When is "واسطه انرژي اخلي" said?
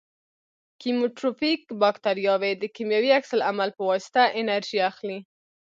3.89-5.19